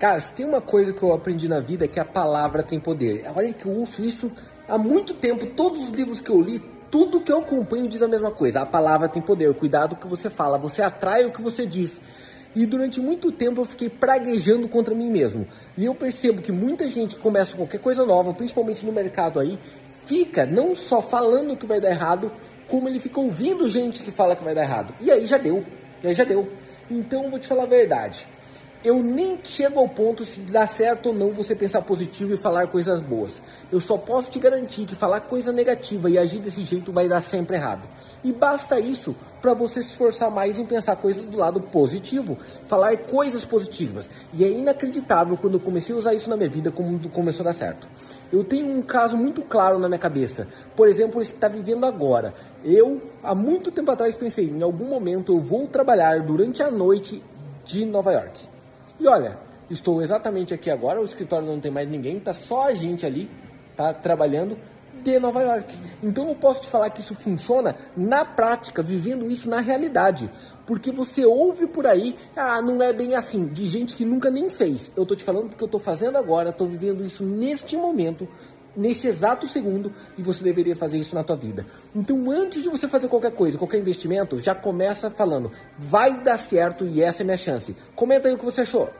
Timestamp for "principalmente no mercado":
18.32-19.38